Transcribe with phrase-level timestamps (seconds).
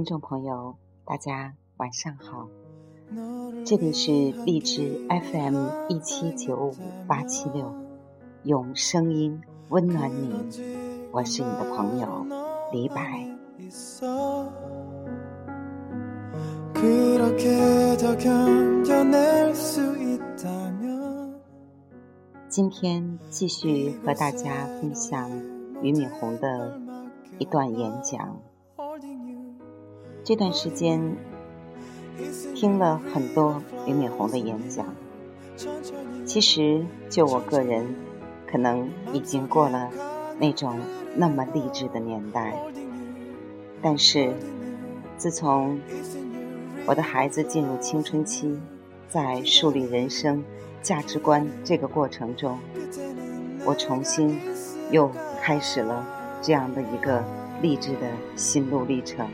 [0.00, 2.48] 听众朋友，大家晚上好，
[3.66, 4.10] 这里是
[4.46, 6.74] 荔枝 FM 一七九五
[7.06, 7.70] 八七六，
[8.44, 10.32] 用声音温暖你，
[11.12, 12.26] 我是你的朋友
[12.72, 13.28] 李白。
[22.48, 25.30] 今天继续和大家分享
[25.82, 26.80] 俞敏洪的
[27.38, 28.40] 一段演讲。
[30.30, 31.16] 这段时间
[32.54, 34.86] 听了很多俞敏洪的演讲，
[36.24, 37.84] 其实就我个人，
[38.46, 39.90] 可能已经过了
[40.38, 40.78] 那种
[41.16, 42.54] 那么励志的年代。
[43.82, 44.32] 但是
[45.16, 45.80] 自从
[46.86, 48.56] 我的孩子进入青春期，
[49.08, 50.44] 在树立人生。
[50.80, 52.56] 价值观这个过程中，
[53.64, 54.38] 我重新
[54.92, 55.10] 又
[55.42, 56.06] 开始了
[56.40, 57.24] 这样的一个
[57.60, 59.28] 励志的心路历程。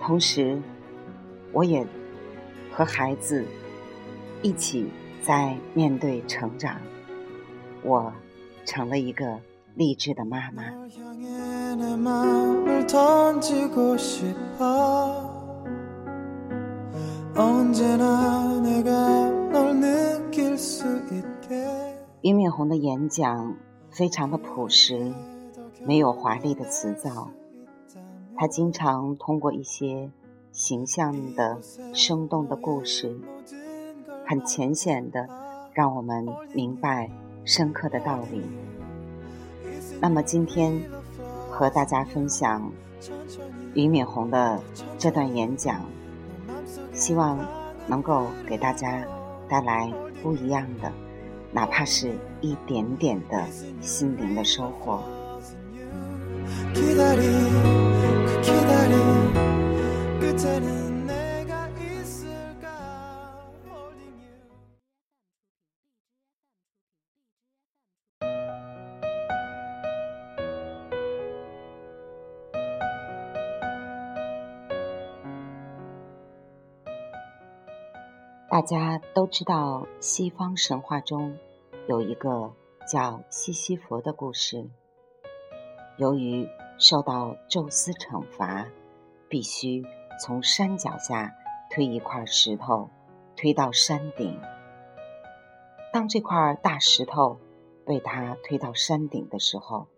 [0.00, 0.60] 同时，
[1.52, 1.86] 我也
[2.72, 3.44] 和孩子
[4.42, 4.88] 一起
[5.22, 6.76] 在面对成长，
[7.82, 8.12] 我
[8.64, 9.38] 成了一个
[9.74, 10.64] 励志的妈妈。
[22.22, 23.54] 俞敏洪的演讲
[23.90, 25.12] 非常的朴实，
[25.86, 27.30] 没有华丽的辞藻。
[28.40, 30.08] 他经常通过一些
[30.52, 31.58] 形象的、
[31.92, 33.18] 生动的故事，
[34.24, 35.28] 很浅显的
[35.72, 37.10] 让我们明白
[37.44, 38.42] 深刻的道理。
[40.00, 40.80] 那么今天
[41.50, 42.70] 和大家分享
[43.74, 44.62] 俞敏洪的
[44.96, 45.80] 这段演讲，
[46.92, 47.36] 希望
[47.88, 49.04] 能够给大家
[49.48, 49.92] 带来
[50.22, 50.92] 不一样的。
[51.50, 53.44] 哪怕是一点点的
[53.80, 55.02] 心灵的收获。
[78.50, 81.38] 大家都知道，西方神话中
[81.86, 82.52] 有一个
[82.90, 84.68] 叫西西弗的故事。
[85.96, 88.68] 由于受到宙斯惩罚，
[89.28, 89.84] 必须
[90.24, 91.34] 从山脚下
[91.70, 92.88] 推一块石头，
[93.36, 94.40] 推到山顶。
[95.92, 97.40] 当这块大石头
[97.84, 99.88] 被他推到山顶的时候，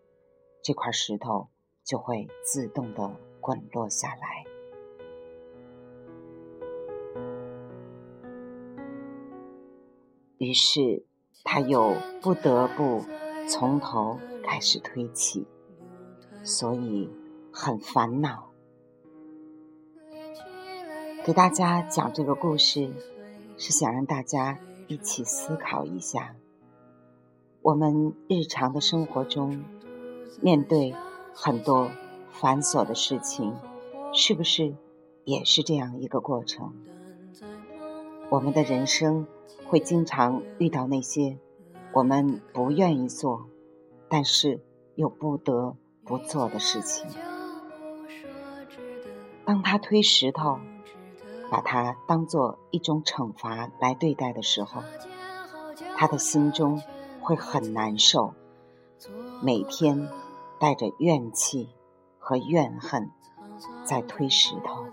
[0.63, 1.49] 这块石头
[1.85, 4.45] 就会自动的滚落下来。
[10.39, 11.05] 于是，
[11.45, 13.05] 他又不得不
[13.47, 15.47] 从头开始推起，
[16.43, 17.09] 所以
[17.53, 18.51] 很烦恼。
[21.25, 22.91] 给大家讲这个故事，
[23.57, 24.59] 是想让大家
[24.89, 26.35] 一起思考一下：
[27.63, 29.65] 我们日常的生活中，
[30.41, 30.95] 面对
[31.35, 31.91] 很多
[32.31, 33.55] 繁琐的事情，
[34.13, 34.75] 是不是
[35.25, 36.73] 也是这样一个过程？
[38.31, 39.27] 我们的人生。
[39.67, 41.39] 会经常遇到那些
[41.93, 43.47] 我们不愿意做，
[44.09, 44.61] 但是
[44.97, 47.07] 又不得不做的事情。
[49.45, 50.59] 当他推石头，
[51.51, 54.83] 把它当做一种惩罚来对待的时候，
[55.97, 56.83] 他的心中
[57.21, 58.35] 会很难受，
[59.43, 60.09] 每天
[60.59, 61.71] 带着怨气
[62.19, 63.11] 和怨恨
[63.85, 64.87] 在推石头，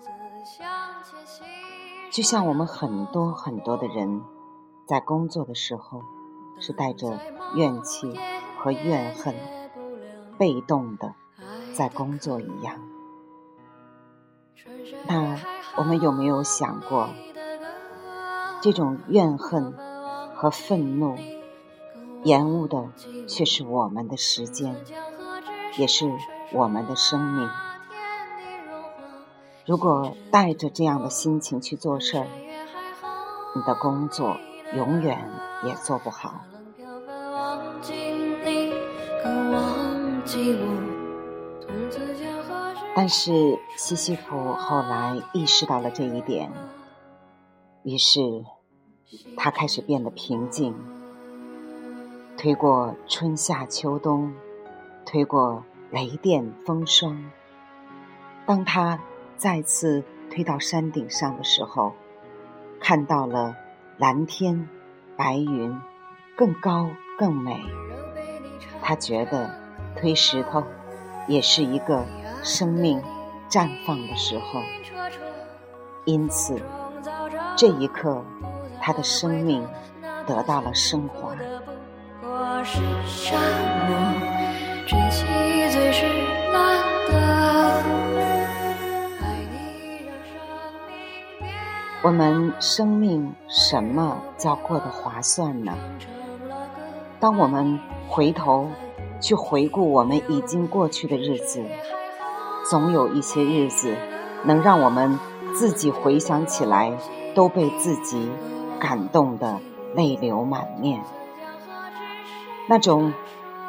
[2.11, 4.21] 就像我们很多很多的人。
[4.87, 6.01] 在工作的时候，
[6.61, 7.19] 是带着
[7.55, 8.17] 怨气
[8.57, 9.35] 和怨恨，
[10.37, 11.13] 被动的
[11.73, 12.75] 在工作一样。
[15.07, 15.39] 那
[15.75, 17.09] 我们有没有想过，
[18.61, 19.73] 这种怨恨
[20.35, 21.17] 和愤怒，
[22.23, 22.89] 延误的
[23.27, 24.75] 却是我们的时间，
[25.77, 26.11] 也是
[26.51, 27.49] 我们的生命。
[29.65, 32.27] 如果带着这样的心情去做事儿，
[33.55, 34.37] 你的工作。
[34.75, 35.17] 永远
[35.63, 36.41] 也做不好。
[42.95, 46.51] 但是西西弗后来意识到了这一点，
[47.83, 48.43] 于是
[49.35, 50.75] 他开始变得平静，
[52.37, 54.33] 推过春夏秋冬，
[55.05, 57.31] 推过雷电风霜。
[58.45, 58.99] 当他
[59.35, 61.93] 再次推到山顶上的时候，
[62.79, 63.55] 看到了。
[63.99, 64.69] 蓝天，
[65.15, 65.75] 白云，
[66.35, 66.87] 更高
[67.17, 67.65] 更美。
[68.79, 69.49] 他觉得
[69.95, 70.63] 推石头
[71.27, 72.05] 也是一个
[72.43, 73.01] 生命
[73.49, 74.61] 绽放的时候。
[76.05, 76.59] 因此，
[77.55, 78.23] 这一刻，
[78.79, 79.65] 他的生命
[80.25, 81.35] 得到了升华。
[92.03, 95.73] 我们生命什么叫过得划算呢？
[97.19, 98.69] 当我们回头
[99.19, 101.63] 去回顾我们已经过去的日子，
[102.69, 103.95] 总有一些日子
[104.43, 105.19] 能让我们
[105.55, 106.97] 自己回想起来
[107.33, 108.29] 都被自己
[108.79, 109.59] 感动的
[109.95, 111.01] 泪流满面。
[112.67, 113.13] 那种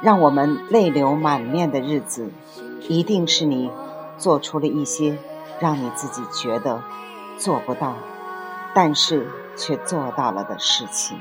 [0.02, 2.30] 让我们泪流满面的日子，
[2.88, 3.70] 一定是你
[4.16, 5.18] 做出了一些
[5.60, 6.82] 让你自己觉得
[7.38, 7.94] 做不到。
[8.74, 11.18] 但是却做到了的事情。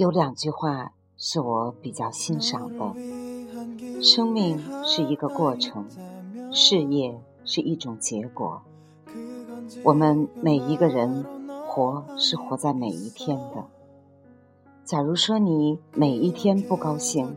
[0.00, 2.94] 有两句话是我比较欣赏的：
[4.02, 5.84] 生命是一个过程，
[6.50, 8.62] 事业是一种结果。
[9.84, 11.26] 我们每一个人
[11.66, 13.66] 活是活在每一天的。
[14.82, 17.36] 假如说你每一天不高兴，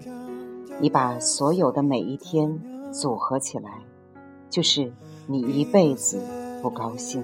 [0.80, 2.62] 你把所有的每一天
[2.94, 3.82] 组合起来，
[4.50, 4.94] 就是
[5.28, 6.22] 你一辈子
[6.62, 7.22] 不高兴。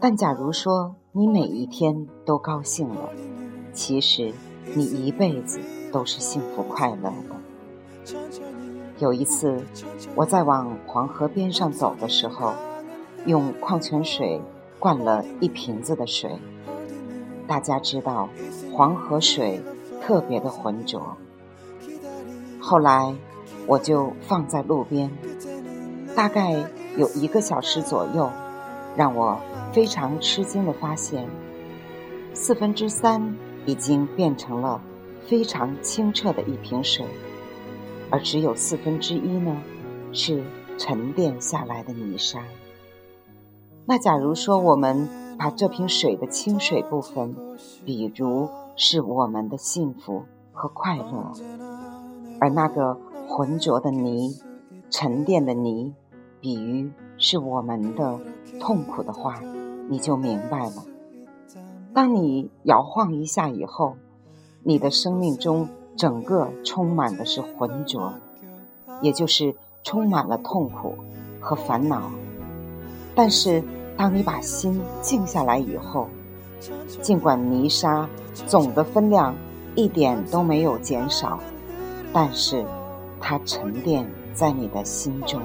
[0.00, 3.10] 但假如说，你每一天都高兴了，
[3.72, 4.32] 其实
[4.74, 5.60] 你一辈子
[5.92, 8.14] 都是幸福快乐的。
[8.98, 9.64] 有一次，
[10.14, 12.52] 我在往黄河边上走的时候，
[13.26, 14.40] 用矿泉水
[14.78, 16.30] 灌了一瓶子的水。
[17.46, 18.28] 大家知道，
[18.72, 19.60] 黄河水
[20.00, 21.16] 特别的浑浊。
[22.60, 23.14] 后来，
[23.66, 25.10] 我就放在路边，
[26.14, 26.52] 大概
[26.96, 28.30] 有一个小时左右，
[28.96, 29.38] 让我。
[29.72, 31.28] 非常吃惊的发现，
[32.34, 33.36] 四分之三
[33.70, 34.80] 已经变成了
[35.28, 37.06] 非常清澈的一瓶水，
[38.10, 39.56] 而只有四分之一呢
[40.12, 40.42] 是
[40.76, 42.42] 沉淀下来的泥沙。
[43.86, 45.08] 那假如说我们
[45.38, 47.36] 把这瓶水的清水部分，
[47.84, 51.32] 比如是我们的幸福和快乐，
[52.40, 54.36] 而那个浑浊的泥、
[54.90, 55.94] 沉淀的泥，
[56.40, 58.18] 比喻是我们的
[58.58, 59.40] 痛苦的话。
[59.88, 60.84] 你就明白了。
[61.92, 63.96] 当你摇晃一下以后，
[64.62, 68.12] 你的生命中整个充满的是浑浊，
[69.02, 70.94] 也就是充满了痛苦
[71.40, 72.10] 和烦恼。
[73.14, 73.62] 但是，
[73.96, 76.06] 当你把心静下来以后，
[77.02, 78.08] 尽管泥沙
[78.46, 79.34] 总的分量
[79.74, 81.40] 一点都没有减少，
[82.12, 82.64] 但是
[83.18, 85.42] 它沉淀在你的心中，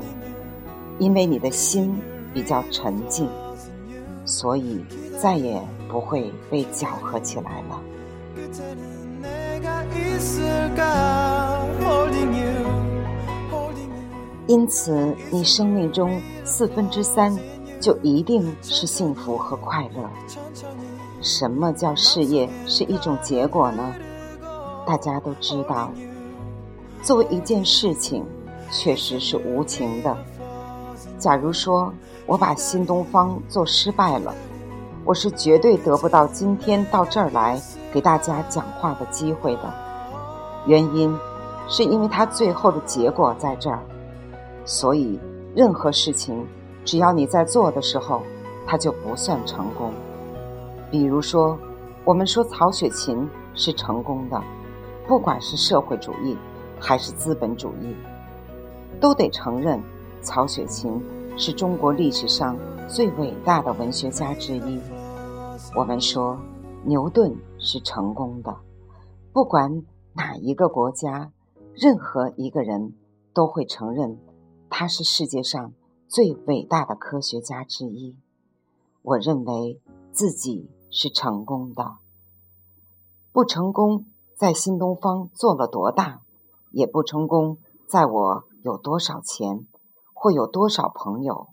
[0.99, 1.99] 因为你的心
[2.33, 3.27] 比较沉静。
[4.25, 4.83] 所以
[5.21, 7.81] 再也不会被搅和起来了。
[14.47, 17.35] 因此，你生命中四分之三
[17.79, 20.09] 就一定是幸福和快乐。
[21.21, 23.95] 什么叫事业是一种结果呢？
[24.85, 25.91] 大家都知道，
[27.01, 28.23] 作为一件事情，
[28.71, 30.15] 确实是无情的。
[31.17, 31.93] 假如说，
[32.25, 34.33] 我把新东方做失败了，
[35.05, 37.59] 我是绝对得不到今天到这儿来
[37.93, 39.73] 给大家讲话的机会的。
[40.65, 41.17] 原因
[41.67, 43.79] 是因为它最后的结果在这儿，
[44.65, 45.19] 所以
[45.55, 46.45] 任何事情
[46.83, 48.21] 只要你在做的时候，
[48.67, 49.93] 它就不算成功。
[50.91, 51.57] 比如说，
[52.03, 54.41] 我们说曹雪芹是成功的，
[55.07, 56.37] 不管是社会主义
[56.79, 57.95] 还是资本主义，
[58.99, 59.81] 都得承认。
[60.25, 60.99] 曹雪芹
[61.37, 62.57] 是中国历史上
[62.89, 64.81] 最伟大的文学家之一。
[65.77, 66.37] 我们说
[66.83, 68.57] 牛顿是成功的，
[69.31, 71.31] 不管哪一个国家，
[71.75, 72.93] 任何一个人
[73.33, 74.17] 都会承认
[74.69, 75.71] 他是世界上
[76.07, 78.15] 最伟大的科学家之一。
[79.03, 79.79] 我认为
[80.11, 81.97] 自己是成功的，
[83.31, 86.21] 不成功在新东方做了多大，
[86.71, 89.67] 也不成功在我有多少钱。
[90.25, 91.49] 会有多少朋友？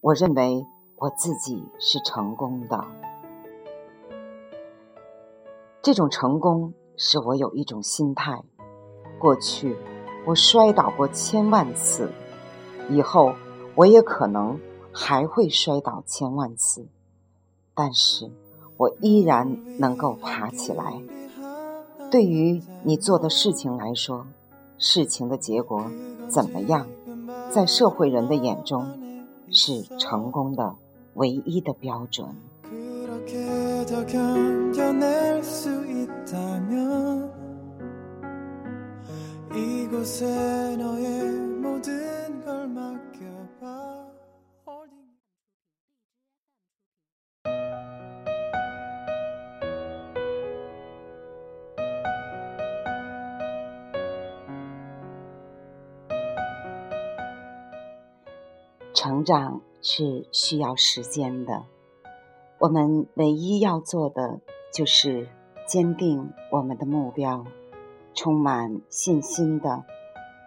[0.00, 0.64] 我认为
[0.98, 2.84] 我自己是成功的。
[5.82, 8.44] 这种成功使我有一种心态：
[9.18, 9.76] 过去
[10.24, 12.08] 我摔倒过千万次，
[12.88, 13.34] 以后
[13.74, 14.60] 我也可能
[14.92, 16.86] 还会摔倒千万次，
[17.74, 18.30] 但是
[18.76, 21.02] 我依然能够爬起来。
[22.12, 24.24] 对于你做的事情来说，
[24.78, 25.84] 事情的结果
[26.28, 26.86] 怎么样，
[27.54, 28.98] 在社会人的眼中
[29.50, 30.74] 是成功的
[31.12, 32.26] 唯一的标准。
[58.94, 61.64] 成长是需要时间的，
[62.58, 64.40] 我们唯一要做的
[64.72, 65.28] 就是
[65.66, 67.44] 坚定我们的目标。
[68.14, 69.84] 充满信心的，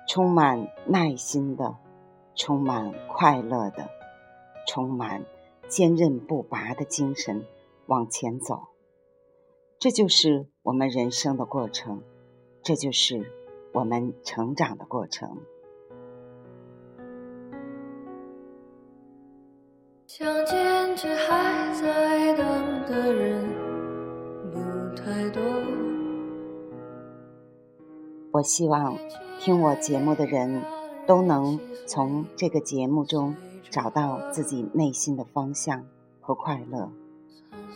[0.08, 1.75] 充满耐心的，
[2.36, 3.90] 充满快乐的，
[4.68, 5.25] 充满
[5.68, 7.44] 坚韧不拔的精神
[7.88, 8.68] 往前走。
[9.80, 12.04] 这就是我们人生的过程，
[12.62, 13.32] 这就是
[13.74, 15.40] 我们成长的过程。
[20.18, 23.46] 相见之还在等的人
[24.50, 25.42] 不太多。
[28.32, 28.98] 我希望
[29.42, 30.64] 听我节目的人
[31.06, 33.36] 都能从这个节目中
[33.70, 35.86] 找到自己内心的方向
[36.22, 36.90] 和快乐。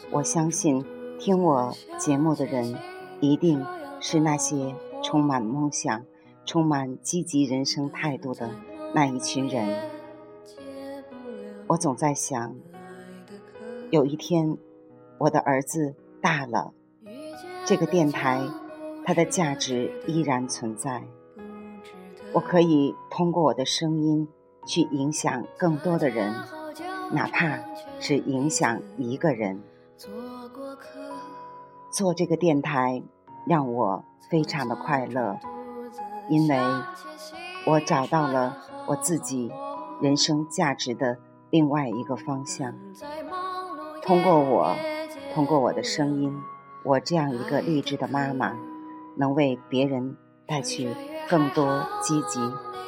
[0.10, 0.86] 我相信
[1.20, 2.78] 听我节目的人
[3.20, 3.66] 一定
[4.00, 6.06] 是那些充满梦想、
[6.46, 8.50] 充满积极人生态度的
[8.94, 9.99] 那一群人。
[11.70, 12.56] 我总在想，
[13.92, 14.58] 有一天
[15.20, 16.74] 我的儿子大了，
[17.64, 18.42] 这个电台。
[19.06, 21.04] 它的价值依然存在。
[22.34, 24.28] 我可以通过我的声音
[24.68, 26.36] 去影响更多的人，
[27.12, 27.60] 哪怕
[28.00, 29.64] 是影响一个人。
[31.92, 33.02] 做这个电台
[33.48, 35.40] 让我非常的快乐，
[36.30, 36.60] 因为
[37.66, 39.52] 我找到了我自己
[40.00, 41.18] 人生价值的
[41.50, 42.74] 另外一个方向。
[44.04, 44.76] 通过我，
[45.34, 46.36] 通过我的声音，
[46.84, 48.56] 我这样一个励志的妈妈。
[49.16, 50.16] 能为别人
[50.48, 50.96] 带去
[51.28, 52.40] 更多积极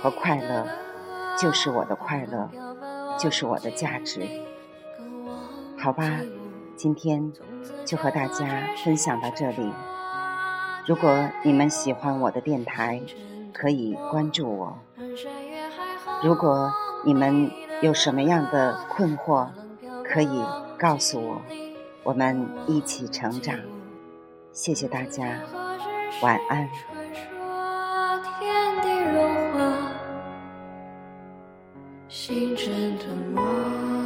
[0.02, 0.66] 和快乐，
[1.38, 2.50] 就是我的快乐，
[3.20, 4.22] 就是我的价值。
[5.78, 6.22] 好吧，
[6.78, 7.34] 今天
[7.84, 9.74] 就和大家分享到这里。
[10.88, 13.02] 如果你们喜欢我的电台，
[13.52, 14.78] 可以关注我。
[16.24, 16.72] 如果
[17.04, 17.52] 你们
[17.82, 19.48] 有什么样的困惑，
[20.04, 20.46] 可以
[20.78, 21.42] 告诉我，
[22.04, 23.56] 我们一起成长。
[24.52, 25.40] 谢谢大家。
[26.22, 26.70] 晚安。
[28.40, 29.92] 天地融化，
[32.08, 34.01] 星辰吞没。